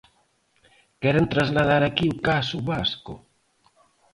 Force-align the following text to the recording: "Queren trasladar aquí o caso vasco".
"Queren 1.01 1.25
trasladar 1.33 1.81
aquí 1.83 2.07
o 2.13 2.19
caso 2.27 2.57
vasco". 2.69 3.13